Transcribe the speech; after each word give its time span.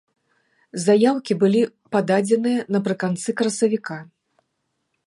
Заяўкі 0.85 1.33
былі 1.43 1.61
пададзеныя 1.97 2.67
напрыканцы 2.79 3.29
красавіка. 3.43 3.97